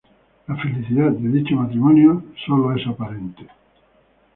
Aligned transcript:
La 0.47 0.55
felicidad 0.55 1.11
de 1.11 1.29
dicho 1.29 1.53
matrimonio 1.55 2.23
es 2.35 2.41
sólo 2.47 2.71
aparente. 2.89 3.47